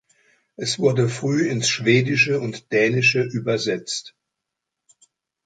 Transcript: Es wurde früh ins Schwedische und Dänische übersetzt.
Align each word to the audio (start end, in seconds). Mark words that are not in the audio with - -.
Es 0.55 0.79
wurde 0.79 1.07
früh 1.09 1.47
ins 1.47 1.69
Schwedische 1.69 2.39
und 2.39 2.71
Dänische 2.71 3.21
übersetzt. 3.21 4.15